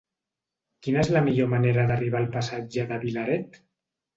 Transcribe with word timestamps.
Quina 0.87 1.01
és 1.03 1.11
la 1.17 1.21
millor 1.27 1.51
manera 1.51 1.85
d'arribar 1.91 2.23
al 2.23 2.27
passatge 2.39 2.89
de 2.93 2.99
Vilaret? 3.05 3.63